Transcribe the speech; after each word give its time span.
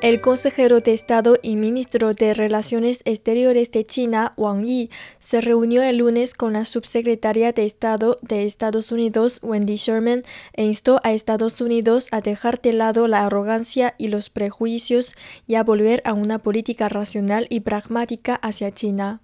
El 0.00 0.22
consejero 0.22 0.80
de 0.80 0.94
Estado 0.94 1.36
y 1.42 1.56
ministro 1.56 2.14
de 2.14 2.32
Relaciones 2.32 3.02
Exteriores 3.04 3.70
de 3.70 3.84
China, 3.84 4.32
Wang 4.38 4.64
Yi, 4.64 4.88
se 5.18 5.42
reunió 5.42 5.82
el 5.82 5.98
lunes 5.98 6.32
con 6.32 6.54
la 6.54 6.64
subsecretaria 6.64 7.52
de 7.52 7.66
Estado 7.66 8.16
de 8.22 8.46
Estados 8.46 8.92
Unidos, 8.92 9.40
Wendy 9.42 9.76
Sherman, 9.76 10.22
e 10.54 10.64
instó 10.64 11.00
a 11.04 11.12
Estados 11.12 11.60
Unidos 11.60 12.08
a 12.12 12.22
dejar 12.22 12.62
de 12.62 12.72
lado 12.72 13.08
la 13.08 13.26
arrogancia 13.26 13.94
y 13.98 14.08
los 14.08 14.30
prejuicios 14.30 15.14
y 15.46 15.56
a 15.56 15.64
volver 15.64 16.00
a 16.06 16.14
una 16.14 16.38
política 16.38 16.88
racional 16.88 17.46
y 17.50 17.60
pragmática 17.60 18.36
hacia 18.36 18.72
China. 18.72 19.20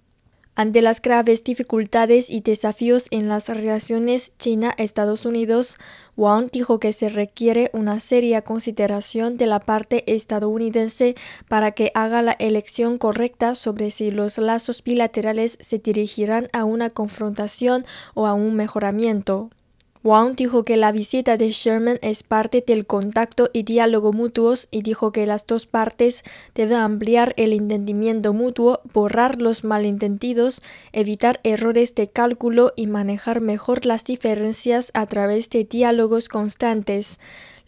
Ante 0.59 0.81
las 0.81 1.03
graves 1.03 1.43
dificultades 1.43 2.31
y 2.31 2.41
desafíos 2.41 3.05
en 3.11 3.27
las 3.29 3.47
relaciones 3.47 4.33
China-Estados 4.39 5.23
Unidos, 5.27 5.77
Wang 6.15 6.49
dijo 6.51 6.79
que 6.79 6.93
se 6.93 7.09
requiere 7.09 7.69
una 7.73 7.99
seria 7.99 8.41
consideración 8.41 9.37
de 9.37 9.45
la 9.45 9.59
parte 9.59 10.03
estadounidense 10.11 11.13
para 11.47 11.73
que 11.73 11.91
haga 11.93 12.23
la 12.23 12.31
elección 12.31 12.97
correcta 12.97 13.53
sobre 13.53 13.91
si 13.91 14.09
los 14.09 14.39
lazos 14.39 14.83
bilaterales 14.83 15.59
se 15.61 15.77
dirigirán 15.77 16.47
a 16.53 16.65
una 16.65 16.89
confrontación 16.89 17.85
o 18.15 18.25
a 18.25 18.33
un 18.33 18.55
mejoramiento. 18.55 19.51
Wang 20.07 20.37
dijo 20.37 20.63
que 20.63 20.77
la 20.77 20.93
visita 20.93 21.35
de 21.35 21.51
Sherman 21.51 21.99
es 22.01 22.23
parte 22.23 22.63
del 22.65 22.85
contacto 22.85 23.49
y 23.51 23.63
diálogo 23.63 24.13
mutuos 24.13 24.69
y 24.71 24.81
dijo 24.81 25.11
que 25.11 25.25
las 25.25 25.45
dos 25.45 25.65
partes 25.65 26.23
deben 26.55 26.77
ampliar 26.77 27.33
el 27.35 27.51
entendimiento 27.51 28.31
mutuo, 28.31 28.79
borrar 28.93 29.41
los 29.41 29.65
malentendidos, 29.65 30.61
evitar 30.93 31.41
errores 31.43 31.93
de 31.93 32.07
cálculo 32.07 32.71
y 32.77 32.87
manejar 32.87 33.41
mejor 33.41 33.85
las 33.85 34.05
diferencias 34.05 34.91
a 34.93 35.07
través 35.07 35.49
de 35.49 35.65
diálogos 35.65 36.29
constantes. 36.29 37.19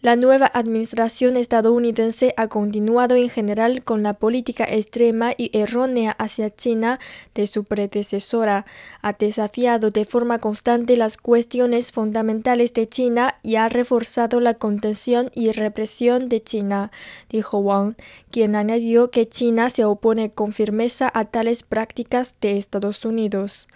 La 0.02 0.16
nueva 0.16 0.50
administración 0.54 1.36
estadounidense 1.36 2.32
ha 2.38 2.48
continuado 2.48 3.16
en 3.16 3.28
general 3.28 3.84
con 3.84 4.02
la 4.02 4.14
política 4.14 4.64
extrema 4.64 5.32
y 5.36 5.50
errónea 5.52 6.12
hacia 6.12 6.48
China 6.48 6.98
de 7.34 7.46
su 7.46 7.64
predecesora, 7.64 8.64
ha 9.02 9.12
desafiado 9.12 9.90
de 9.90 10.06
forma 10.06 10.38
constante 10.38 10.96
las 10.96 11.18
cuestiones 11.18 11.92
fundamentales 11.92 12.72
de 12.72 12.88
China 12.88 13.34
y 13.42 13.56
ha 13.56 13.68
reforzado 13.68 14.40
la 14.40 14.54
contención 14.54 15.30
y 15.34 15.52
represión 15.52 16.30
de 16.30 16.42
China, 16.42 16.90
dijo 17.28 17.58
Wang, 17.58 17.94
quien 18.30 18.56
añadió 18.56 19.10
que 19.10 19.28
China 19.28 19.68
se 19.68 19.84
opone 19.84 20.30
con 20.30 20.52
firmeza 20.52 21.10
a 21.12 21.26
tales 21.26 21.62
prácticas 21.62 22.36
de 22.40 22.56
Estados 22.56 23.04
Unidos. 23.04 23.68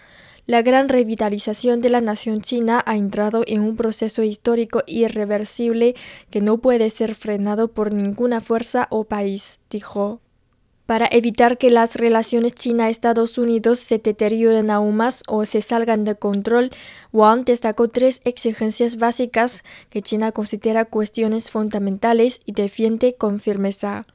La 0.47 0.61
gran 0.61 0.89
revitalización 0.89 1.81
de 1.81 1.89
la 1.89 2.01
nación 2.01 2.41
china 2.41 2.83
ha 2.85 2.95
entrado 2.95 3.41
en 3.47 3.61
un 3.61 3.75
proceso 3.75 4.21
histórico 4.21 4.83
irreversible 4.85 5.95
que 6.29 6.39
no 6.39 6.59
puede 6.59 6.91
ser 6.91 7.15
frenado 7.15 7.67
por 7.69 7.91
ninguna 7.91 8.41
fuerza 8.41 8.87
o 8.91 9.05
país, 9.05 9.59
dijo. 9.71 10.21
Para 10.85 11.07
evitar 11.11 11.57
que 11.57 11.71
las 11.71 11.95
relaciones 11.95 12.53
China-Estados 12.53 13.39
Unidos 13.39 13.79
se 13.79 13.97
deterioren 13.97 14.69
aún 14.69 14.97
más 14.97 15.23
o 15.27 15.43
se 15.45 15.63
salgan 15.63 16.03
de 16.03 16.13
control, 16.13 16.69
Wang 17.11 17.43
destacó 17.43 17.87
tres 17.87 18.21
exigencias 18.23 18.97
básicas 18.97 19.63
que 19.89 20.03
China 20.03 20.31
considera 20.31 20.85
cuestiones 20.85 21.49
fundamentales 21.49 22.39
y 22.45 22.51
defiende 22.51 23.15
con 23.15 23.39
firmeza. 23.39 24.05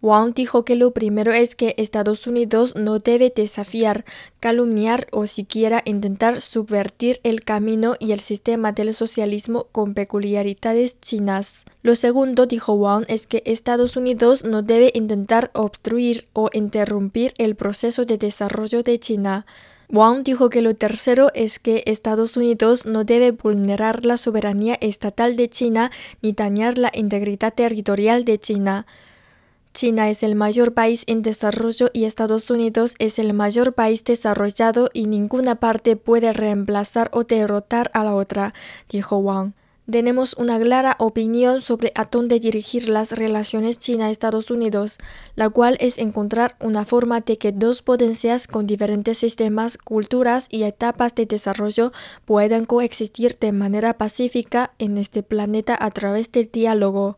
Wang 0.00 0.32
dijo 0.32 0.64
que 0.64 0.76
lo 0.76 0.92
primero 0.92 1.32
es 1.32 1.56
que 1.56 1.74
Estados 1.76 2.28
Unidos 2.28 2.76
no 2.76 3.00
debe 3.00 3.32
desafiar, 3.34 4.04
calumniar 4.38 5.08
o 5.10 5.26
siquiera 5.26 5.82
intentar 5.84 6.40
subvertir 6.40 7.18
el 7.24 7.40
camino 7.40 7.96
y 7.98 8.12
el 8.12 8.20
sistema 8.20 8.70
del 8.70 8.94
socialismo 8.94 9.66
con 9.72 9.94
peculiaridades 9.94 11.00
chinas. 11.00 11.64
Lo 11.82 11.96
segundo, 11.96 12.46
dijo 12.46 12.74
Wang, 12.74 13.06
es 13.08 13.26
que 13.26 13.42
Estados 13.44 13.96
Unidos 13.96 14.44
no 14.44 14.62
debe 14.62 14.92
intentar 14.94 15.50
obstruir 15.52 16.28
o 16.32 16.48
interrumpir 16.52 17.34
el 17.38 17.56
proceso 17.56 18.04
de 18.04 18.18
desarrollo 18.18 18.84
de 18.84 19.00
China. 19.00 19.46
Wang 19.90 20.22
dijo 20.22 20.48
que 20.48 20.62
lo 20.62 20.76
tercero 20.76 21.30
es 21.34 21.58
que 21.58 21.82
Estados 21.86 22.36
Unidos 22.36 22.86
no 22.86 23.02
debe 23.02 23.32
vulnerar 23.32 24.04
la 24.04 24.16
soberanía 24.16 24.76
estatal 24.80 25.34
de 25.34 25.48
China 25.48 25.90
ni 26.22 26.32
dañar 26.32 26.78
la 26.78 26.92
integridad 26.94 27.54
territorial 27.54 28.24
de 28.24 28.38
China. 28.38 28.86
China 29.78 30.10
es 30.10 30.24
el 30.24 30.34
mayor 30.34 30.74
país 30.74 31.04
en 31.06 31.22
desarrollo 31.22 31.88
y 31.92 32.02
Estados 32.02 32.50
Unidos 32.50 32.96
es 32.98 33.20
el 33.20 33.32
mayor 33.32 33.74
país 33.74 34.02
desarrollado 34.02 34.90
y 34.92 35.06
ninguna 35.06 35.54
parte 35.54 35.94
puede 35.94 36.32
reemplazar 36.32 37.10
o 37.12 37.22
derrotar 37.22 37.88
a 37.94 38.02
la 38.02 38.16
otra, 38.16 38.54
dijo 38.90 39.18
Wang. 39.18 39.52
Tenemos 39.88 40.34
una 40.34 40.58
clara 40.58 40.96
opinión 40.98 41.60
sobre 41.60 41.92
a 41.94 42.06
dónde 42.06 42.40
dirigir 42.40 42.88
las 42.88 43.12
relaciones 43.12 43.78
China-Estados 43.78 44.50
Unidos, 44.50 44.98
la 45.36 45.48
cual 45.48 45.76
es 45.78 45.98
encontrar 45.98 46.56
una 46.58 46.84
forma 46.84 47.20
de 47.20 47.38
que 47.38 47.52
dos 47.52 47.80
potencias 47.80 48.48
con 48.48 48.66
diferentes 48.66 49.18
sistemas, 49.18 49.78
culturas 49.78 50.48
y 50.50 50.64
etapas 50.64 51.14
de 51.14 51.26
desarrollo 51.26 51.92
puedan 52.24 52.64
coexistir 52.64 53.36
de 53.38 53.52
manera 53.52 53.96
pacífica 53.96 54.72
en 54.80 54.98
este 54.98 55.22
planeta 55.22 55.78
a 55.78 55.92
través 55.92 56.32
del 56.32 56.50
diálogo. 56.50 57.16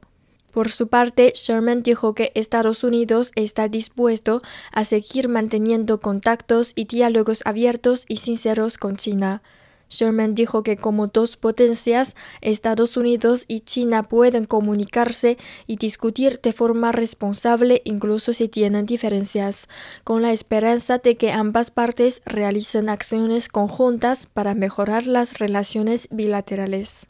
Por 0.51 0.69
su 0.69 0.89
parte, 0.89 1.33
Sherman 1.37 1.83
dijo 1.83 2.15
que 2.15 2.33
Estados 2.35 2.83
Unidos 2.83 3.31
está 3.37 3.69
dispuesto 3.69 4.43
a 4.73 4.85
seguir 4.85 5.29
manteniendo 5.29 6.01
contactos 6.01 6.73
y 6.75 6.87
diálogos 6.87 7.43
abiertos 7.45 8.05
y 8.09 8.17
sinceros 8.17 8.77
con 8.77 8.97
China. 8.97 9.43
Sherman 9.91 10.35
dijo 10.35 10.63
que 10.63 10.77
como 10.77 11.09
dos 11.09 11.37
potencias, 11.37 12.15
Estados 12.41 12.97
Unidos 12.97 13.45
y 13.49 13.61
China 13.61 14.05
pueden 14.05 14.45
comunicarse 14.45 15.37
y 15.67 15.77
discutir 15.77 16.41
de 16.41 16.53
forma 16.53 16.93
responsable 16.93 17.83
incluso 17.85 18.33
si 18.33 18.49
tienen 18.49 18.87
diferencias, 18.87 19.69
con 20.05 20.23
la 20.23 20.33
esperanza 20.33 20.99
de 20.99 21.17
que 21.17 21.33
ambas 21.33 21.71
partes 21.71 22.23
realicen 22.25 22.89
acciones 22.89 23.49
conjuntas 23.49 24.27
para 24.27 24.55
mejorar 24.55 25.07
las 25.07 25.39
relaciones 25.39 26.09
bilaterales. 26.11 27.09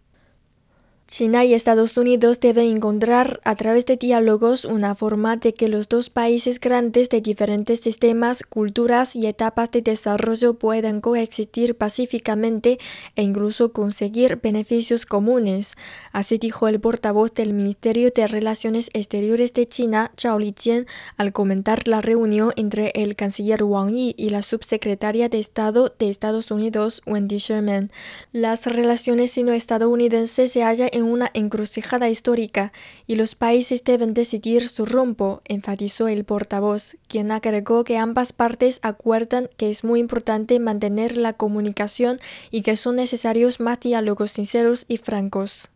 China 1.10 1.44
y 1.44 1.54
Estados 1.54 1.97
Unidos 1.97 2.38
deben 2.38 2.76
encontrar 2.76 3.41
a 3.43 3.56
través 3.56 3.84
de 3.84 3.97
diálogos 3.97 4.65
una 4.65 4.94
forma 4.94 5.37
de 5.37 5.53
que 5.53 5.66
los 5.66 5.88
dos 5.88 6.09
países 6.09 6.60
grandes 6.60 7.09
de 7.09 7.21
diferentes 7.21 7.81
sistemas, 7.81 8.44
culturas 8.44 9.16
y 9.16 9.26
etapas 9.26 9.72
de 9.72 9.82
desarrollo 9.82 10.54
puedan 10.54 11.00
coexistir 11.00 11.76
pacíficamente 11.76 12.78
e 13.16 13.22
incluso 13.22 13.72
conseguir 13.72 14.37
beneficios 14.41 15.04
comunes. 15.04 15.75
Así 16.12 16.38
dijo 16.38 16.69
el 16.69 16.81
portavoz 16.81 17.32
del 17.32 17.54
Ministerio 17.54 18.12
de 18.15 18.28
Relaciones 18.28 18.88
Exteriores 18.93 19.53
de 19.53 19.66
China, 19.66 20.12
Zhao 20.16 20.38
Lijian, 20.38 20.87
al 21.16 21.32
comentar 21.32 21.88
la 21.88 22.00
reunión 22.00 22.53
entre 22.54 22.93
el 22.94 23.16
canciller 23.16 23.65
Wang 23.65 23.93
Yi 23.93 24.15
y 24.16 24.31
la 24.31 24.43
subsecretaria 24.43 25.28
de 25.28 25.41
Estado 25.41 25.93
de 25.99 26.09
Estados 26.09 26.53
Unidos, 26.53 27.03
Wendy 27.04 27.38
Sherman. 27.38 27.91
Las 28.31 28.65
relaciones 28.66 29.32
sino-estadounidenses 29.32 30.53
se 30.53 30.62
hallan 30.62 30.88
en 30.93 31.00
una 31.03 31.31
encrucijada 31.34 32.09
histórica 32.09 32.72
y 33.06 33.16
los 33.16 33.34
países 33.34 33.84
deben 33.84 34.15
decidir 34.15 34.69
su 34.69 34.84
rumbo, 34.84 35.43
enfatizó 35.44 36.08
el 36.08 36.25
portavoz, 36.25 36.97
quien 37.08 37.31
agregó 37.31 37.85
que 37.85 37.99
ambas 37.99 38.32
partes 38.32 38.79
acuerdan 38.82 39.49
que 39.56 39.70
es 39.70 39.85
muy 39.85 40.00
importante 40.00 40.58
mantener 40.61 41.17
la 41.17 41.32
comunicación 41.32 42.20
y 42.50 42.62
que 42.62 42.76
son 42.76 42.97
necesarios 42.97 43.61
más 43.61 43.81
diálogos 43.81 44.31
sinceros 44.31 44.85
y 44.88 44.99
francos. 44.99 45.70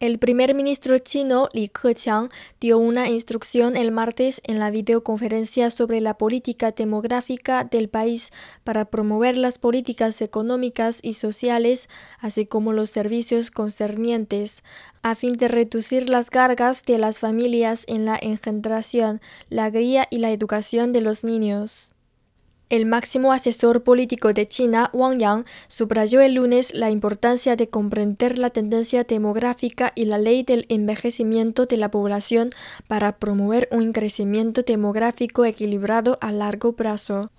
El 0.00 0.20
primer 0.20 0.54
ministro 0.54 0.96
chino 1.00 1.48
Li 1.52 1.66
Keqiang 1.66 2.28
dio 2.60 2.78
una 2.78 3.08
instrucción 3.08 3.76
el 3.76 3.90
martes 3.90 4.40
en 4.44 4.60
la 4.60 4.70
videoconferencia 4.70 5.72
sobre 5.72 6.00
la 6.00 6.14
política 6.14 6.70
demográfica 6.70 7.64
del 7.64 7.88
país 7.88 8.30
para 8.62 8.84
promover 8.84 9.36
las 9.36 9.58
políticas 9.58 10.20
económicas 10.20 11.00
y 11.02 11.14
sociales, 11.14 11.88
así 12.20 12.46
como 12.46 12.72
los 12.72 12.90
servicios 12.90 13.50
concernientes, 13.50 14.62
a 15.02 15.16
fin 15.16 15.32
de 15.32 15.48
reducir 15.48 16.08
las 16.08 16.30
cargas 16.30 16.84
de 16.84 16.98
las 16.98 17.18
familias 17.18 17.84
en 17.88 18.04
la 18.04 18.16
engendración, 18.22 19.20
la 19.48 19.68
cría 19.68 20.06
y 20.10 20.18
la 20.18 20.30
educación 20.30 20.92
de 20.92 21.00
los 21.00 21.24
niños. 21.24 21.90
El 22.70 22.84
máximo 22.84 23.32
asesor 23.32 23.82
político 23.82 24.34
de 24.34 24.46
China, 24.46 24.90
Wang 24.92 25.18
Yang, 25.18 25.46
subrayó 25.68 26.20
el 26.20 26.34
lunes 26.34 26.74
la 26.74 26.90
importancia 26.90 27.56
de 27.56 27.66
comprender 27.66 28.36
la 28.36 28.50
tendencia 28.50 29.04
demográfica 29.04 29.92
y 29.94 30.04
la 30.04 30.18
ley 30.18 30.42
del 30.42 30.66
envejecimiento 30.68 31.64
de 31.64 31.78
la 31.78 31.90
población 31.90 32.50
para 32.86 33.16
promover 33.16 33.68
un 33.72 33.92
crecimiento 33.92 34.62
demográfico 34.62 35.46
equilibrado 35.46 36.18
a 36.20 36.30
largo 36.30 36.74
plazo. 36.74 37.30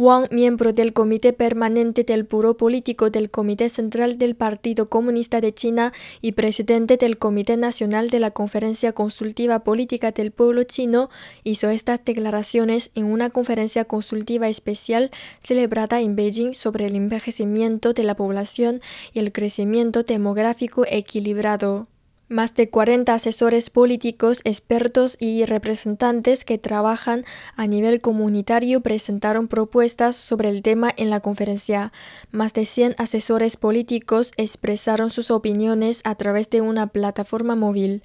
Wang, 0.00 0.28
miembro 0.30 0.72
del 0.72 0.92
Comité 0.92 1.32
Permanente 1.32 2.04
del 2.04 2.22
Buró 2.22 2.56
Político 2.56 3.10
del 3.10 3.32
Comité 3.32 3.68
Central 3.68 4.16
del 4.16 4.36
Partido 4.36 4.88
Comunista 4.88 5.40
de 5.40 5.52
China 5.52 5.92
y 6.20 6.32
presidente 6.32 6.96
del 6.96 7.18
Comité 7.18 7.56
Nacional 7.56 8.08
de 8.08 8.20
la 8.20 8.30
Conferencia 8.30 8.92
Consultiva 8.92 9.64
Política 9.64 10.12
del 10.12 10.30
Pueblo 10.30 10.62
Chino, 10.62 11.10
hizo 11.42 11.68
estas 11.68 12.04
declaraciones 12.04 12.92
en 12.94 13.06
una 13.06 13.30
conferencia 13.30 13.86
consultiva 13.86 14.48
especial 14.48 15.10
celebrada 15.40 16.00
en 16.00 16.14
Beijing 16.14 16.54
sobre 16.54 16.86
el 16.86 16.94
envejecimiento 16.94 17.92
de 17.92 18.04
la 18.04 18.14
población 18.14 18.78
y 19.12 19.18
el 19.18 19.32
crecimiento 19.32 20.04
demográfico 20.04 20.84
equilibrado. 20.88 21.88
Más 22.30 22.54
de 22.54 22.68
40 22.68 23.14
asesores 23.14 23.70
políticos, 23.70 24.42
expertos 24.44 25.16
y 25.18 25.46
representantes 25.46 26.44
que 26.44 26.58
trabajan 26.58 27.24
a 27.56 27.66
nivel 27.66 28.02
comunitario 28.02 28.82
presentaron 28.82 29.48
propuestas 29.48 30.16
sobre 30.16 30.50
el 30.50 30.60
tema 30.60 30.92
en 30.94 31.08
la 31.08 31.20
conferencia. 31.20 31.90
Más 32.30 32.52
de 32.52 32.66
100 32.66 32.96
asesores 32.98 33.56
políticos 33.56 34.32
expresaron 34.36 35.08
sus 35.08 35.30
opiniones 35.30 36.02
a 36.04 36.16
través 36.16 36.50
de 36.50 36.60
una 36.60 36.88
plataforma 36.88 37.54
móvil. 37.54 38.02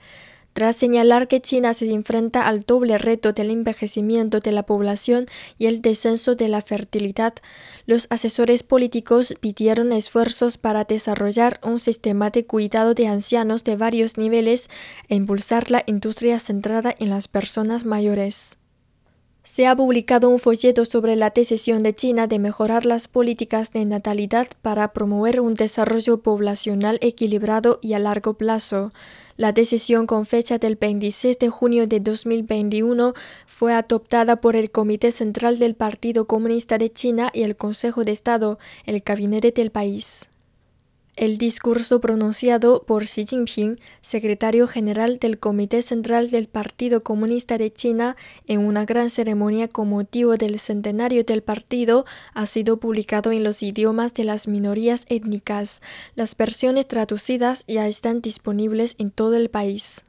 Tras 0.53 0.75
señalar 0.75 1.27
que 1.27 1.41
China 1.41 1.73
se 1.73 1.91
enfrenta 1.91 2.47
al 2.47 2.61
doble 2.61 2.99
reto 2.99 3.33
del 3.33 3.49
envejecimiento 3.49 4.39
de 4.39 4.51
la 4.51 4.63
población 4.63 5.25
y 5.57 5.65
el 5.65 5.81
descenso 5.81 6.35
de 6.35 6.47
la 6.47 6.61
fertilidad, 6.61 7.33
los 7.87 8.05
asesores 8.11 8.61
políticos 8.61 9.33
pidieron 9.39 9.91
esfuerzos 9.91 10.59
para 10.59 10.83
desarrollar 10.83 11.59
un 11.63 11.79
sistema 11.79 12.29
de 12.29 12.45
cuidado 12.45 12.93
de 12.93 13.07
ancianos 13.07 13.63
de 13.63 13.75
varios 13.75 14.19
niveles 14.19 14.69
e 15.09 15.15
impulsar 15.15 15.71
la 15.71 15.83
industria 15.87 16.37
centrada 16.37 16.93
en 16.99 17.09
las 17.09 17.27
personas 17.27 17.83
mayores. 17.83 18.59
Se 19.43 19.67
ha 19.67 19.75
publicado 19.75 20.29
un 20.29 20.39
folleto 20.39 20.85
sobre 20.85 21.17
la 21.17 21.31
decisión 21.31 21.83
de 21.83 21.93
China 21.93 22.27
de 22.27 22.39
mejorar 22.39 22.85
las 22.85 23.09
políticas 23.09 23.71
de 23.71 23.83
natalidad 23.83 24.47
para 24.61 24.93
promover 24.93 25.41
un 25.41 25.55
desarrollo 25.55 26.21
poblacional 26.21 26.97
equilibrado 27.01 27.79
y 27.81 27.93
a 27.93 27.99
largo 27.99 28.35
plazo. 28.35 28.93
La 29.35 29.51
decisión 29.51 30.05
con 30.05 30.27
fecha 30.27 30.59
del 30.59 30.75
26 30.75 31.39
de 31.39 31.49
junio 31.49 31.87
de 31.87 31.99
2021 31.99 33.13
fue 33.47 33.73
adoptada 33.73 34.35
por 34.39 34.55
el 34.55 34.69
Comité 34.69 35.11
Central 35.11 35.57
del 35.57 35.73
Partido 35.73 36.27
Comunista 36.27 36.77
de 36.77 36.91
China 36.91 37.31
y 37.33 37.41
el 37.41 37.55
Consejo 37.55 38.03
de 38.03 38.11
Estado, 38.11 38.59
el 38.85 38.99
gabinete 38.99 39.51
del 39.51 39.71
país. 39.71 40.29
El 41.15 41.37
discurso 41.37 42.01
pronunciado 42.01 42.85
por 42.87 43.03
Xi 43.03 43.25
Jinping, 43.27 43.77
secretario 44.01 44.67
general 44.67 45.19
del 45.19 45.37
Comité 45.37 45.83
Central 45.83 46.31
del 46.31 46.47
Partido 46.47 47.03
Comunista 47.03 47.59
de 47.59 47.71
China, 47.71 48.17
en 48.47 48.65
una 48.65 48.85
gran 48.85 49.11
ceremonia 49.11 49.67
con 49.67 49.89
motivo 49.89 50.37
del 50.37 50.57
centenario 50.57 51.23
del 51.23 51.43
partido, 51.43 52.03
ha 52.33 52.47
sido 52.47 52.77
publicado 52.77 53.31
en 53.31 53.43
los 53.43 53.61
idiomas 53.61 54.15
de 54.15 54.23
las 54.23 54.47
minorías 54.47 55.05
étnicas. 55.07 55.83
Las 56.15 56.35
versiones 56.35 56.87
traducidas 56.87 57.63
ya 57.67 57.87
están 57.87 58.21
disponibles 58.21 58.95
en 58.97 59.11
todo 59.11 59.35
el 59.35 59.51
país. 59.51 60.01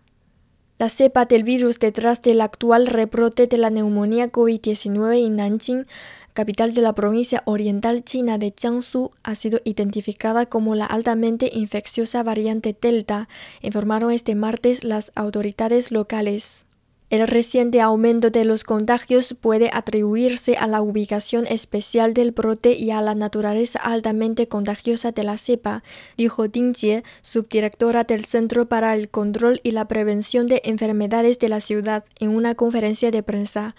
La 0.77 0.89
cepa 0.89 1.25
del 1.25 1.45
virus 1.45 1.79
detrás 1.79 2.21
del 2.21 2.41
actual 2.41 2.87
rebrote 2.87 3.47
de 3.47 3.59
la 3.59 3.71
neumonía 3.71 4.33
COVID-19 4.33 5.25
en 5.25 5.37
Nanjing 5.37 5.87
capital 6.35 6.75
de 6.75 6.83
la 6.83 6.95
provincia 6.95 7.43
oriental 7.47 8.05
china 8.05 8.39
de 8.39 8.53
Jiangsu, 8.55 9.13
ha 9.23 9.35
sido 9.37 9.61
identificada 9.65 10.47
como 10.47 10.75
la 10.75 10.85
altamente 10.85 11.49
infecciosa 11.55 12.23
variante 12.23 12.77
Delta, 12.79 13.29
informaron 13.63 14.11
este 14.11 14.35
martes 14.35 14.85
las 14.85 15.13
autoridades 15.15 15.93
locales. 15.93 16.67
El 17.11 17.29
reciente 17.29 17.81
aumento 17.81 18.31
de 18.31 18.45
los 18.45 18.65
contagios 18.65 19.37
puede 19.41 19.71
atribuirse 19.73 20.57
a 20.57 20.67
la 20.67 20.83
ubicación 20.83 21.47
especial 21.47 22.13
del 22.13 22.33
brote 22.33 22.73
y 22.73 22.91
a 22.91 23.01
la 23.01 23.15
naturaleza 23.15 23.79
altamente 23.79 24.49
contagiosa 24.49 25.13
de 25.13 25.23
la 25.23 25.39
cepa, 25.39 25.85
dijo 26.17 26.49
Ding 26.49 26.75
Jie, 26.75 27.05
subdirectora 27.23 28.03
del 28.03 28.25
Centro 28.25 28.67
para 28.67 28.95
el 28.97 29.11
Control 29.11 29.61
y 29.63 29.71
la 29.71 29.87
Prevención 29.87 30.49
de 30.49 30.63
Enfermedades 30.65 31.39
de 31.39 31.49
la 31.51 31.61
ciudad, 31.61 32.05
en 32.19 32.31
una 32.31 32.57
conferencia 32.57 33.13
de 33.13 33.23
prensa. 33.23 33.77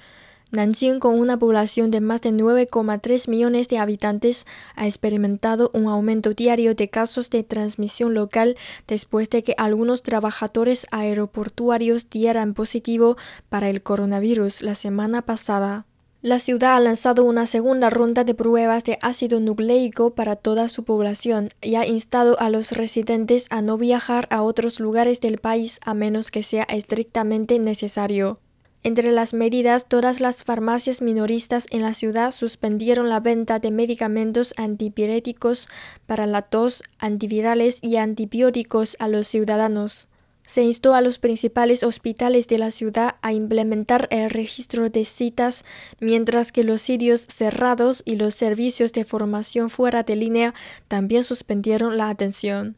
Nanjing, 0.56 1.00
con 1.00 1.19
una 1.19 1.38
población 1.38 1.92
de 1.92 2.02
más 2.02 2.22
de 2.22 2.31
9,3 2.31 3.30
millones 3.30 3.68
de 3.68 3.78
habitantes, 3.78 4.46
ha 4.75 4.88
experimentado 4.88 5.69
un 5.74 5.88
aumento 5.88 6.34
diario 6.34 6.75
de 6.75 6.90
casos 6.90 7.30
de 7.30 7.44
transmisión 7.44 8.13
local 8.13 8.57
después 8.88 9.30
de 9.30 9.44
que 9.44 9.54
algunos 9.57 10.02
trabajadores 10.02 10.88
aeroportuarios 10.92 12.10
dieran 12.10 12.54
positivo 12.54 13.18
para 13.50 13.69
el 13.69 13.84
coronavirus 13.84 14.62
la 14.62 14.75
semana 14.75 15.22
pasada. 15.22 15.86
La 16.22 16.40
ciudad 16.40 16.75
ha 16.75 16.80
lanzado 16.80 17.24
una 17.24 17.46
segunda 17.46 17.92
ronda 17.92 18.24
de 18.24 18.34
pruebas 18.34 18.84
de 18.84 18.98
ácido 19.04 19.40
nucleico 19.40 20.16
para 20.16 20.36
toda 20.36 20.69
su 20.69 20.84
población 20.84 21.50
y 21.62 21.75
ha 21.75 21.86
instado 21.86 22.40
a 22.40 22.50
los 22.50 22.72
residentes 22.72 23.46
a 23.51 23.62
no 23.62 23.78
viajar 23.78 24.28
a 24.31 24.42
otros 24.42 24.80
lugares 24.80 25.22
del 25.22 25.38
país 25.38 25.80
a 25.86 25.94
menos 25.94 26.31
que 26.31 26.42
sea 26.42 26.63
estrictamente 26.63 27.60
necesario. 27.60 28.40
Entre 28.86 29.12
las 29.12 29.34
medidas, 29.34 29.88
todas 29.88 30.20
las 30.20 30.44
farmacias 30.44 31.02
minoristas 31.02 31.66
en 31.72 31.82
la 31.82 31.96
ciudad 31.96 32.30
suspendieron 32.30 33.10
la 33.10 33.20
venta 33.20 33.58
de 33.58 33.72
medicamentos 33.72 34.54
antipiréticos 34.58 35.68
para 36.06 36.28
la 36.28 36.44
tos, 36.44 36.84
antivirales 37.00 37.80
y 37.82 37.96
antibióticos 37.96 38.96
a 39.00 39.08
los 39.08 39.28
ciudadanos. 39.28 40.08
Se 40.46 40.62
instó 40.62 40.94
a 40.94 41.02
los 41.02 41.18
principales 41.18 41.82
hospitales 41.82 42.48
de 42.48 42.60
la 42.60 42.70
ciudad 42.70 43.16
a 43.24 43.34
implementar 43.34 44.08
el 44.12 44.30
registro 44.30 44.92
de 44.92 45.04
citas, 45.04 45.66
mientras 46.00 46.52
que 46.52 46.64
los 46.64 46.80
sitios 46.80 47.26
cerrados 47.28 48.04
y 48.06 48.18
los 48.18 48.36
servicios 48.36 48.94
de 48.94 49.04
formación 49.04 49.72
fuera 49.72 50.04
de 50.04 50.16
línea 50.16 50.54
también 50.88 51.24
suspendieron 51.24 51.98
la 51.98 52.10
atención. 52.10 52.78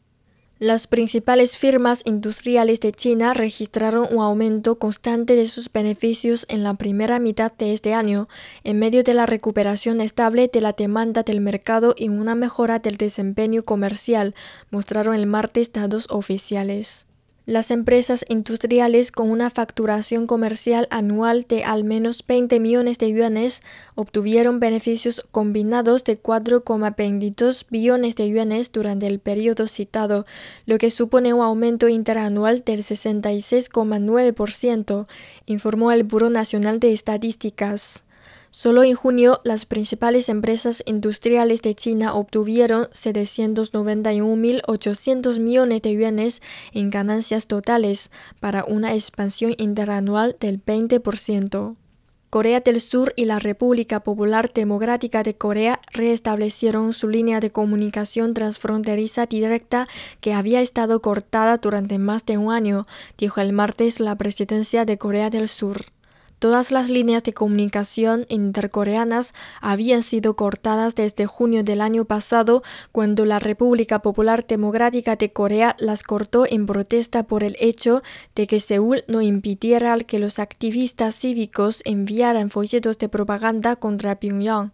Las 0.60 0.88
principales 0.88 1.56
firmas 1.56 2.02
industriales 2.04 2.80
de 2.80 2.90
China 2.90 3.32
registraron 3.32 4.08
un 4.10 4.20
aumento 4.20 4.76
constante 4.76 5.36
de 5.36 5.46
sus 5.46 5.72
beneficios 5.72 6.46
en 6.48 6.64
la 6.64 6.74
primera 6.74 7.20
mitad 7.20 7.52
de 7.52 7.72
este 7.72 7.94
año, 7.94 8.28
en 8.64 8.80
medio 8.80 9.04
de 9.04 9.14
la 9.14 9.24
recuperación 9.24 10.00
estable 10.00 10.50
de 10.52 10.60
la 10.60 10.72
demanda 10.72 11.22
del 11.22 11.40
mercado 11.40 11.94
y 11.96 12.08
una 12.08 12.34
mejora 12.34 12.80
del 12.80 12.96
desempeño 12.96 13.62
comercial, 13.64 14.34
mostraron 14.72 15.14
el 15.14 15.26
martes 15.26 15.70
datos 15.70 16.08
oficiales. 16.10 17.07
Las 17.48 17.70
empresas 17.70 18.26
industriales 18.28 19.10
con 19.10 19.30
una 19.30 19.48
facturación 19.48 20.26
comercial 20.26 20.86
anual 20.90 21.46
de 21.48 21.64
al 21.64 21.82
menos 21.82 22.22
20 22.26 22.60
millones 22.60 22.98
de 22.98 23.10
yuanes 23.10 23.62
obtuvieron 23.94 24.60
beneficios 24.60 25.26
combinados 25.30 26.04
de 26.04 26.22
4,22 26.22 27.64
billones 27.70 28.16
de 28.16 28.28
yuanes 28.28 28.70
durante 28.70 29.06
el 29.06 29.18
periodo 29.18 29.66
citado, 29.66 30.26
lo 30.66 30.76
que 30.76 30.90
supone 30.90 31.32
un 31.32 31.40
aumento 31.40 31.88
interanual 31.88 32.64
del 32.66 32.80
66,9%, 32.80 35.06
informó 35.46 35.90
el 35.90 36.04
Buró 36.04 36.28
Nacional 36.28 36.80
de 36.80 36.92
Estadísticas. 36.92 38.04
Solo 38.50 38.82
en 38.82 38.94
junio, 38.94 39.40
las 39.44 39.66
principales 39.66 40.28
empresas 40.28 40.82
industriales 40.86 41.62
de 41.62 41.74
China 41.74 42.14
obtuvieron 42.14 42.86
791.800 42.86 45.38
millones 45.38 45.82
de 45.82 45.94
yuanes 45.94 46.42
en 46.72 46.90
ganancias 46.90 47.46
totales, 47.46 48.10
para 48.40 48.64
una 48.64 48.94
expansión 48.94 49.54
interanual 49.58 50.36
del 50.40 50.64
20%. 50.64 51.76
Corea 52.30 52.60
del 52.60 52.82
Sur 52.82 53.14
y 53.16 53.24
la 53.24 53.38
República 53.38 54.00
Popular 54.00 54.52
Democrática 54.52 55.22
de 55.22 55.34
Corea 55.34 55.80
restablecieron 55.92 56.92
su 56.92 57.08
línea 57.08 57.40
de 57.40 57.50
comunicación 57.50 58.34
transfronteriza 58.34 59.24
directa 59.24 59.88
que 60.20 60.34
había 60.34 60.60
estado 60.60 61.00
cortada 61.00 61.56
durante 61.56 61.98
más 61.98 62.26
de 62.26 62.36
un 62.36 62.52
año, 62.52 62.86
dijo 63.16 63.40
el 63.40 63.54
martes 63.54 63.98
la 63.98 64.14
presidencia 64.16 64.84
de 64.84 64.98
Corea 64.98 65.30
del 65.30 65.48
Sur. 65.48 65.86
Todas 66.38 66.70
las 66.70 66.88
líneas 66.88 67.24
de 67.24 67.32
comunicación 67.32 68.24
intercoreanas 68.28 69.34
habían 69.60 70.04
sido 70.04 70.36
cortadas 70.36 70.94
desde 70.94 71.26
junio 71.26 71.64
del 71.64 71.80
año 71.80 72.04
pasado, 72.04 72.62
cuando 72.92 73.24
la 73.24 73.40
República 73.40 74.02
Popular 74.02 74.46
Democrática 74.46 75.16
de 75.16 75.32
Corea 75.32 75.74
las 75.80 76.04
cortó 76.04 76.46
en 76.48 76.66
protesta 76.66 77.24
por 77.24 77.42
el 77.42 77.56
hecho 77.58 78.02
de 78.36 78.46
que 78.46 78.60
Seúl 78.60 79.02
no 79.08 79.20
impidiera 79.20 79.98
que 79.98 80.18
los 80.20 80.38
activistas 80.38 81.16
cívicos 81.16 81.82
enviaran 81.84 82.50
folletos 82.50 82.98
de 82.98 83.08
propaganda 83.08 83.74
contra 83.76 84.20
Pyongyang. 84.20 84.72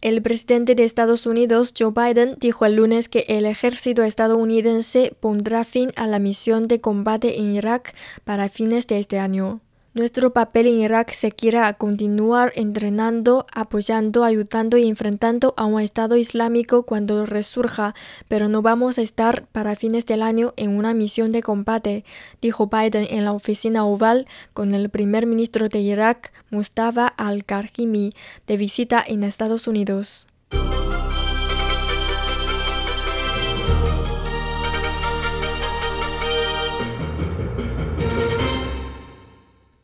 El 0.00 0.22
presidente 0.22 0.74
de 0.74 0.84
Estados 0.84 1.26
Unidos, 1.26 1.74
Joe 1.76 1.92
Biden, 1.92 2.36
dijo 2.38 2.64
el 2.64 2.76
lunes 2.76 3.08
que 3.08 3.24
el 3.28 3.46
ejército 3.46 4.04
estadounidense 4.04 5.14
pondrá 5.18 5.64
fin 5.64 5.90
a 5.96 6.06
la 6.06 6.20
misión 6.20 6.68
de 6.68 6.80
combate 6.80 7.38
en 7.38 7.54
Irak 7.54 7.94
para 8.24 8.48
fines 8.48 8.86
de 8.86 9.00
este 9.00 9.18
año. 9.18 9.60
Nuestro 9.94 10.34
papel 10.34 10.66
en 10.66 10.80
Irak 10.80 11.12
se 11.12 11.32
quiere 11.32 11.60
continuar 11.78 12.52
entrenando, 12.54 13.46
apoyando, 13.52 14.22
ayudando 14.22 14.76
y 14.76 14.86
enfrentando 14.86 15.54
a 15.56 15.64
un 15.64 15.80
Estado 15.80 16.16
Islámico 16.16 16.82
cuando 16.82 17.24
resurja, 17.24 17.94
pero 18.28 18.48
no 18.48 18.60
vamos 18.60 18.98
a 18.98 19.02
estar 19.02 19.46
para 19.46 19.76
fines 19.76 20.04
del 20.04 20.22
año 20.22 20.52
en 20.56 20.76
una 20.76 20.92
misión 20.92 21.30
de 21.30 21.42
combate, 21.42 22.04
dijo 22.42 22.66
Biden 22.66 23.06
en 23.10 23.24
la 23.24 23.32
oficina 23.32 23.86
oval 23.86 24.26
con 24.52 24.74
el 24.74 24.90
primer 24.90 25.26
ministro 25.26 25.68
de 25.68 25.80
Irak, 25.80 26.32
Mustafa 26.50 27.06
al-Karhimi, 27.06 28.10
de 28.46 28.56
visita 28.58 29.02
en 29.04 29.24
Estados 29.24 29.66
Unidos. 29.66 30.26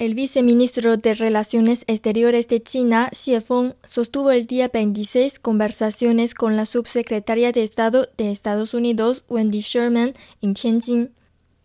El 0.05 0.15
viceministro 0.15 0.99
de 0.99 1.15
Relaciones 1.15 1.85
Exteriores 1.87 2.47
de 2.49 2.63
China, 2.63 3.09
Xie 3.11 3.41
Feng, 3.41 3.73
sostuvo 3.87 4.33
el 4.33 4.45
día 4.45 4.69
26 4.69 5.39
conversaciones 5.39 6.35
con 6.35 6.59
la 6.59 6.67
subsecretaria 6.67 7.53
de 7.53 7.63
Estado 7.63 8.11
de 8.19 8.31
Estados 8.31 8.75
Unidos, 8.75 9.25
Wendy 9.31 9.61
Sherman, 9.61 10.13
en 10.43 10.53
Tianjin. 10.53 11.15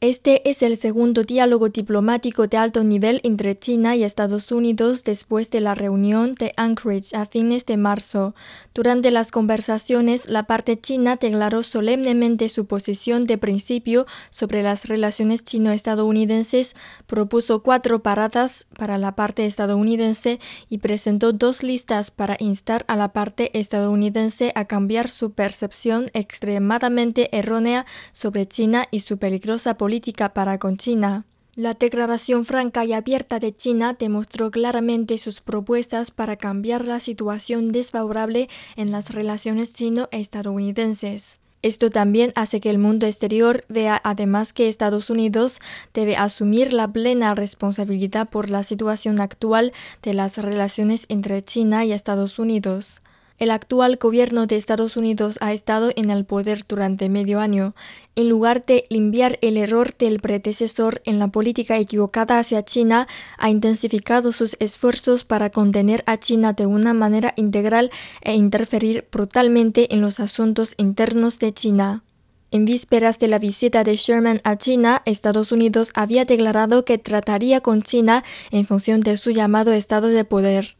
Este 0.01 0.49
es 0.49 0.63
el 0.63 0.77
segundo 0.77 1.23
diálogo 1.23 1.67
diplomático 1.67 2.47
de 2.47 2.55
alto 2.55 2.85
nivel 2.85 3.19
entre 3.25 3.59
China 3.59 3.97
y 3.97 4.05
Estados 4.05 4.49
Unidos 4.49 5.03
después 5.03 5.51
de 5.51 5.59
la 5.59 5.75
reunión 5.75 6.35
de 6.35 6.53
Anchorage 6.55 7.17
a 7.17 7.25
fines 7.25 7.65
de 7.65 7.75
marzo. 7.75 8.33
Durante 8.73 9.11
las 9.11 9.29
conversaciones, 9.29 10.29
la 10.29 10.43
parte 10.43 10.79
china 10.79 11.17
declaró 11.17 11.63
solemnemente 11.63 12.47
su 12.47 12.65
posición 12.65 13.25
de 13.25 13.37
principio 13.37 14.05
sobre 14.29 14.63
las 14.63 14.85
relaciones 14.85 15.43
chino-estadounidenses, 15.43 16.77
propuso 17.05 17.61
cuatro 17.61 18.01
paradas 18.01 18.67
para 18.77 18.97
la 18.97 19.17
parte 19.17 19.45
estadounidense 19.45 20.39
y 20.69 20.77
presentó 20.77 21.33
dos 21.33 21.61
listas 21.61 22.09
para 22.09 22.37
instar 22.39 22.85
a 22.87 22.95
la 22.95 23.11
parte 23.11 23.51
estadounidense 23.59 24.53
a 24.55 24.63
cambiar 24.63 25.09
su 25.09 25.33
percepción 25.33 26.09
extremadamente 26.13 27.37
errónea 27.37 27.85
sobre 28.13 28.45
China 28.45 28.85
y 28.91 29.01
su 29.01 29.17
peligrosa 29.17 29.73
política 29.73 29.88
política 29.89 30.35
para 30.35 30.59
con 30.59 30.77
China. 30.77 31.25
La 31.55 31.73
declaración 31.73 32.45
franca 32.45 32.85
y 32.85 32.93
abierta 32.93 33.39
de 33.39 33.51
China 33.51 33.95
demostró 33.97 34.51
claramente 34.51 35.17
sus 35.17 35.41
propuestas 35.41 36.11
para 36.11 36.35
cambiar 36.35 36.85
la 36.85 36.99
situación 36.99 37.69
desfavorable 37.69 38.49
en 38.75 38.91
las 38.91 39.09
relaciones 39.09 39.73
chino-estadounidenses. 39.73 41.39
Esto 41.63 41.89
también 41.89 42.33
hace 42.35 42.61
que 42.61 42.69
el 42.69 42.77
mundo 42.77 43.07
exterior 43.07 43.65
vea 43.67 43.99
además 44.03 44.53
que 44.53 44.69
Estados 44.69 45.09
Unidos 45.09 45.57
debe 45.91 46.15
asumir 46.17 46.71
la 46.71 46.87
plena 46.87 47.33
responsabilidad 47.33 48.29
por 48.29 48.51
la 48.51 48.61
situación 48.61 49.19
actual 49.19 49.73
de 50.03 50.13
las 50.13 50.37
relaciones 50.37 51.07
entre 51.09 51.41
China 51.41 51.83
y 51.83 51.93
Estados 51.93 52.37
Unidos. 52.37 53.01
El 53.39 53.51
actual 53.51 53.95
gobierno 53.95 54.47
de 54.47 54.57
Estados 54.57 54.97
Unidos 54.97 55.37
ha 55.39 55.53
estado 55.53 55.91
en 55.95 56.11
el 56.11 56.25
poder 56.25 56.65
durante 56.67 57.07
medio 57.07 57.39
año. 57.39 57.73
En 58.17 58.27
lugar 58.27 58.65
de 58.65 58.83
limpiar 58.89 59.37
el 59.41 59.55
error 59.55 59.95
del 59.97 60.19
predecesor 60.19 61.01
en 61.05 61.19
la 61.19 61.29
política 61.29 61.77
equivocada 61.77 62.37
hacia 62.37 62.65
China, 62.65 63.07
ha 63.37 63.49
intensificado 63.49 64.33
sus 64.33 64.57
esfuerzos 64.59 65.23
para 65.23 65.51
contener 65.51 66.03
a 66.05 66.17
China 66.17 66.51
de 66.51 66.65
una 66.65 66.93
manera 66.93 67.33
integral 67.37 67.91
e 68.21 68.33
interferir 68.33 69.07
brutalmente 69.09 69.93
en 69.93 70.01
los 70.01 70.19
asuntos 70.19 70.73
internos 70.75 71.39
de 71.39 71.53
China. 71.53 72.03
En 72.51 72.65
vísperas 72.65 73.19
de 73.19 73.29
la 73.29 73.39
visita 73.39 73.85
de 73.85 73.95
Sherman 73.95 74.41
a 74.43 74.57
China, 74.57 75.01
Estados 75.05 75.53
Unidos 75.53 75.91
había 75.93 76.25
declarado 76.25 76.83
que 76.83 76.97
trataría 76.97 77.61
con 77.61 77.83
China 77.83 78.25
en 78.51 78.65
función 78.65 78.99
de 78.99 79.15
su 79.15 79.29
llamado 79.29 79.71
estado 79.71 80.07
de 80.07 80.25
poder 80.25 80.78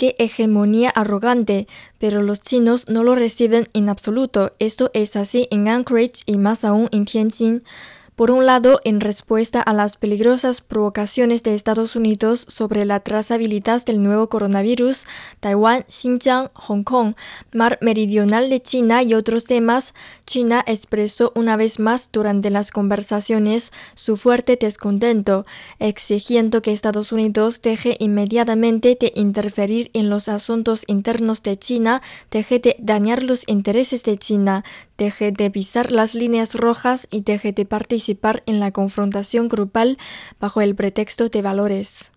qué 0.00 0.16
hegemonía 0.18 0.88
arrogante, 0.88 1.66
pero 1.98 2.22
los 2.22 2.40
chinos 2.40 2.88
no 2.88 3.04
lo 3.04 3.14
reciben 3.14 3.68
en 3.74 3.90
absoluto. 3.90 4.54
Esto 4.58 4.90
es 4.94 5.14
así 5.14 5.46
en 5.50 5.68
Anchorage 5.68 6.22
y 6.24 6.38
más 6.38 6.64
aún 6.64 6.88
en 6.90 7.04
Tianjin. 7.04 7.62
Por 8.20 8.32
un 8.32 8.44
lado, 8.44 8.82
en 8.84 9.00
respuesta 9.00 9.62
a 9.62 9.72
las 9.72 9.96
peligrosas 9.96 10.60
provocaciones 10.60 11.42
de 11.42 11.54
Estados 11.54 11.96
Unidos 11.96 12.44
sobre 12.48 12.84
la 12.84 13.00
trazabilidad 13.00 13.82
del 13.82 14.02
nuevo 14.02 14.28
coronavirus, 14.28 15.06
Taiwán, 15.40 15.86
Xinjiang, 15.88 16.50
Hong 16.52 16.82
Kong, 16.82 17.14
Mar 17.54 17.78
Meridional 17.80 18.50
de 18.50 18.60
China 18.60 19.02
y 19.02 19.14
otros 19.14 19.46
temas, 19.46 19.94
China 20.26 20.62
expresó 20.66 21.32
una 21.34 21.56
vez 21.56 21.78
más 21.78 22.10
durante 22.12 22.50
las 22.50 22.72
conversaciones 22.72 23.72
su 23.94 24.18
fuerte 24.18 24.58
descontento, 24.60 25.46
exigiendo 25.78 26.60
que 26.60 26.74
Estados 26.74 27.12
Unidos 27.12 27.62
deje 27.62 27.96
inmediatamente 28.00 28.98
de 29.00 29.14
interferir 29.16 29.90
en 29.94 30.10
los 30.10 30.28
asuntos 30.28 30.84
internos 30.88 31.42
de 31.42 31.58
China, 31.58 32.02
deje 32.30 32.58
de 32.58 32.76
dañar 32.80 33.22
los 33.22 33.48
intereses 33.48 34.02
de 34.02 34.18
China, 34.18 34.62
deje 34.98 35.32
de 35.32 35.50
pisar 35.50 35.90
las 35.90 36.14
líneas 36.14 36.54
rojas 36.54 37.08
y 37.10 37.22
deje 37.22 37.52
de 37.52 37.64
participar 37.64 38.09
en 38.46 38.60
la 38.60 38.70
confrontación 38.70 39.48
grupal 39.48 39.98
bajo 40.38 40.60
el 40.60 40.74
pretexto 40.74 41.28
de 41.28 41.42
valores. 41.42 42.12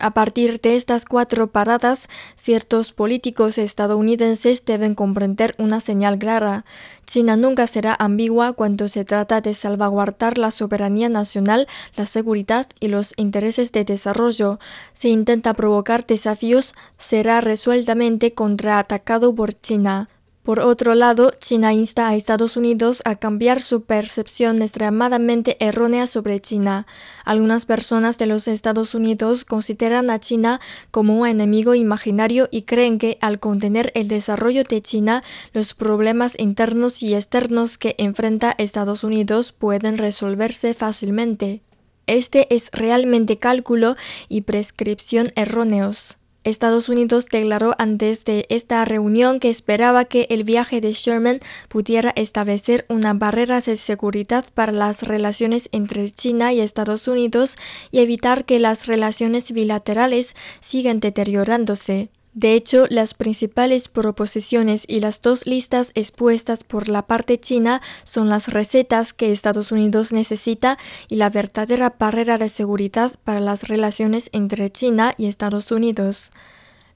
A 0.00 0.10
partir 0.10 0.60
de 0.60 0.74
estas 0.74 1.04
cuatro 1.04 1.52
paradas, 1.52 2.08
ciertos 2.34 2.92
políticos 2.92 3.58
estadounidenses 3.58 4.64
deben 4.64 4.96
comprender 4.96 5.54
una 5.56 5.80
señal 5.80 6.18
clara. 6.18 6.64
China 7.06 7.36
nunca 7.36 7.68
será 7.68 7.94
ambigua 7.96 8.54
cuando 8.54 8.88
se 8.88 9.04
trata 9.04 9.40
de 9.40 9.54
salvaguardar 9.54 10.36
la 10.36 10.50
soberanía 10.50 11.08
nacional, 11.08 11.68
la 11.96 12.06
seguridad 12.06 12.66
y 12.80 12.88
los 12.88 13.14
intereses 13.16 13.70
de 13.70 13.84
desarrollo. 13.84 14.58
Si 14.94 15.10
intenta 15.10 15.54
provocar 15.54 16.04
desafíos, 16.04 16.74
será 16.98 17.40
resueltamente 17.40 18.34
contraatacado 18.34 19.32
por 19.32 19.54
China. 19.54 20.08
Por 20.44 20.60
otro 20.60 20.94
lado, 20.94 21.32
China 21.40 21.72
insta 21.72 22.06
a 22.06 22.16
Estados 22.16 22.58
Unidos 22.58 23.00
a 23.06 23.16
cambiar 23.16 23.62
su 23.62 23.84
percepción 23.84 24.60
extremadamente 24.60 25.56
errónea 25.58 26.06
sobre 26.06 26.38
China. 26.38 26.86
Algunas 27.24 27.64
personas 27.64 28.18
de 28.18 28.26
los 28.26 28.46
Estados 28.46 28.94
Unidos 28.94 29.46
consideran 29.46 30.10
a 30.10 30.20
China 30.20 30.60
como 30.90 31.18
un 31.18 31.26
enemigo 31.26 31.74
imaginario 31.74 32.48
y 32.50 32.62
creen 32.62 32.98
que 32.98 33.16
al 33.22 33.40
contener 33.40 33.90
el 33.94 34.06
desarrollo 34.08 34.64
de 34.64 34.82
China, 34.82 35.24
los 35.54 35.72
problemas 35.72 36.38
internos 36.38 37.02
y 37.02 37.14
externos 37.14 37.78
que 37.78 37.94
enfrenta 37.96 38.54
Estados 38.58 39.02
Unidos 39.02 39.52
pueden 39.52 39.96
resolverse 39.96 40.74
fácilmente. 40.74 41.62
Este 42.06 42.54
es 42.54 42.68
realmente 42.70 43.38
cálculo 43.38 43.96
y 44.28 44.42
prescripción 44.42 45.28
erróneos. 45.36 46.18
Estados 46.44 46.90
Unidos 46.90 47.26
declaró 47.30 47.74
antes 47.78 48.24
de 48.24 48.44
esta 48.50 48.84
reunión 48.84 49.40
que 49.40 49.48
esperaba 49.48 50.04
que 50.04 50.26
el 50.28 50.44
viaje 50.44 50.82
de 50.82 50.92
Sherman 50.92 51.40
pudiera 51.68 52.12
establecer 52.16 52.84
una 52.90 53.14
barrera 53.14 53.62
de 53.62 53.76
seguridad 53.76 54.44
para 54.54 54.70
las 54.70 55.02
relaciones 55.02 55.70
entre 55.72 56.10
China 56.10 56.52
y 56.52 56.60
Estados 56.60 57.08
Unidos 57.08 57.56
y 57.90 58.00
evitar 58.00 58.44
que 58.44 58.58
las 58.58 58.86
relaciones 58.86 59.52
bilaterales 59.52 60.36
sigan 60.60 61.00
deteriorándose. 61.00 62.10
De 62.34 62.54
hecho, 62.54 62.86
las 62.90 63.14
principales 63.14 63.86
proposiciones 63.86 64.84
y 64.88 64.98
las 64.98 65.22
dos 65.22 65.46
listas 65.46 65.92
expuestas 65.94 66.64
por 66.64 66.88
la 66.88 67.06
parte 67.06 67.38
china 67.38 67.80
son 68.02 68.28
las 68.28 68.48
recetas 68.48 69.12
que 69.12 69.30
Estados 69.30 69.70
Unidos 69.70 70.12
necesita 70.12 70.76
y 71.08 71.14
la 71.14 71.30
verdadera 71.30 71.94
barrera 71.96 72.36
de 72.36 72.48
seguridad 72.48 73.12
para 73.22 73.38
las 73.38 73.68
relaciones 73.68 74.30
entre 74.32 74.68
China 74.70 75.14
y 75.16 75.26
Estados 75.26 75.70
Unidos. 75.70 76.32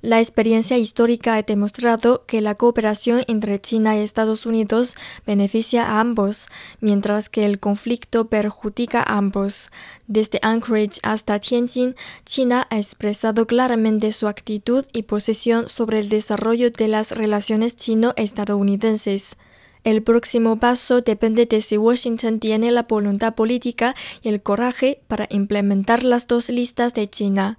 La 0.00 0.20
experiencia 0.20 0.78
histórica 0.78 1.34
ha 1.34 1.42
demostrado 1.42 2.24
que 2.24 2.40
la 2.40 2.54
cooperación 2.54 3.24
entre 3.26 3.60
China 3.60 3.96
y 3.96 4.00
Estados 4.00 4.46
Unidos 4.46 4.94
beneficia 5.26 5.84
a 5.88 6.00
ambos, 6.00 6.46
mientras 6.80 7.28
que 7.28 7.44
el 7.44 7.58
conflicto 7.58 8.28
perjudica 8.28 9.02
a 9.02 9.16
ambos. 9.18 9.70
Desde 10.06 10.38
Anchorage 10.42 11.00
hasta 11.02 11.40
Tianjin, 11.40 11.96
China 12.24 12.68
ha 12.70 12.78
expresado 12.78 13.48
claramente 13.48 14.12
su 14.12 14.28
actitud 14.28 14.84
y 14.92 15.02
posición 15.02 15.68
sobre 15.68 15.98
el 15.98 16.08
desarrollo 16.08 16.70
de 16.70 16.86
las 16.86 17.10
relaciones 17.10 17.74
chino-estadounidenses. 17.74 19.36
El 19.82 20.04
próximo 20.04 20.60
paso 20.60 21.00
depende 21.00 21.46
de 21.46 21.60
si 21.60 21.76
Washington 21.76 22.38
tiene 22.38 22.70
la 22.70 22.84
voluntad 22.84 23.34
política 23.34 23.96
y 24.22 24.28
el 24.28 24.42
coraje 24.42 25.00
para 25.08 25.26
implementar 25.30 26.04
las 26.04 26.28
dos 26.28 26.50
listas 26.50 26.94
de 26.94 27.10
China. 27.10 27.58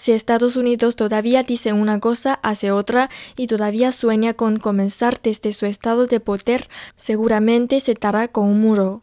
Si 0.00 0.12
Estados 0.12 0.56
Unidos 0.56 0.96
todavía 0.96 1.42
dice 1.42 1.74
una 1.74 2.00
cosa, 2.00 2.40
hace 2.42 2.72
otra 2.72 3.10
y 3.36 3.48
todavía 3.48 3.92
sueña 3.92 4.32
con 4.32 4.56
comenzar 4.56 5.20
desde 5.22 5.52
su 5.52 5.66
estado 5.66 6.06
de 6.06 6.20
poder, 6.20 6.70
seguramente 6.96 7.80
se 7.80 7.92
dará 7.92 8.26
con 8.26 8.48
un 8.48 8.62
muro. 8.62 8.98